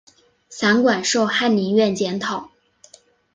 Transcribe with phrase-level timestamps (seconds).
[0.49, 2.49] 散馆授翰林院检讨。